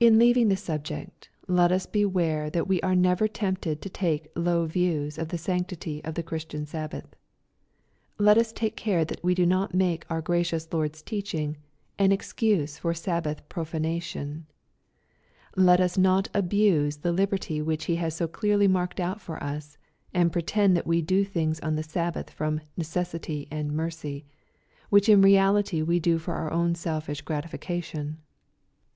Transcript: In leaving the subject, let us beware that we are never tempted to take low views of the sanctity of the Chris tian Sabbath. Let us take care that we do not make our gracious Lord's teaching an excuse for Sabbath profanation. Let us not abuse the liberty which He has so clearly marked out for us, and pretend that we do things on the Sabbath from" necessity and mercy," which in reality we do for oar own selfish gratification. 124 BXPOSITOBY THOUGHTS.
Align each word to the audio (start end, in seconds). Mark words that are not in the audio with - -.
In 0.00 0.18
leaving 0.18 0.48
the 0.48 0.56
subject, 0.56 1.28
let 1.46 1.70
us 1.70 1.86
beware 1.86 2.50
that 2.50 2.66
we 2.66 2.80
are 2.80 2.96
never 2.96 3.28
tempted 3.28 3.80
to 3.80 3.88
take 3.88 4.26
low 4.34 4.66
views 4.66 5.18
of 5.18 5.28
the 5.28 5.38
sanctity 5.38 6.02
of 6.02 6.14
the 6.14 6.24
Chris 6.24 6.44
tian 6.44 6.66
Sabbath. 6.66 7.14
Let 8.18 8.38
us 8.38 8.52
take 8.52 8.74
care 8.74 9.04
that 9.04 9.22
we 9.22 9.36
do 9.36 9.46
not 9.46 9.72
make 9.72 10.04
our 10.10 10.20
gracious 10.20 10.72
Lord's 10.72 11.00
teaching 11.00 11.58
an 11.96 12.10
excuse 12.10 12.76
for 12.78 12.92
Sabbath 12.92 13.48
profanation. 13.48 14.46
Let 15.54 15.80
us 15.80 15.96
not 15.96 16.26
abuse 16.34 16.96
the 16.96 17.12
liberty 17.12 17.62
which 17.62 17.84
He 17.84 17.94
has 18.02 18.16
so 18.16 18.26
clearly 18.26 18.66
marked 18.66 18.98
out 18.98 19.20
for 19.20 19.40
us, 19.40 19.78
and 20.12 20.32
pretend 20.32 20.76
that 20.76 20.88
we 20.88 21.02
do 21.02 21.22
things 21.24 21.60
on 21.60 21.76
the 21.76 21.84
Sabbath 21.84 22.30
from" 22.30 22.62
necessity 22.76 23.46
and 23.52 23.70
mercy," 23.70 24.24
which 24.90 25.08
in 25.08 25.22
reality 25.22 25.82
we 25.82 26.00
do 26.00 26.18
for 26.18 26.34
oar 26.34 26.50
own 26.52 26.74
selfish 26.74 27.22
gratification. 27.22 28.06
124 28.18 28.18
BXPOSITOBY 28.18 28.18
THOUGHTS. 28.18 28.22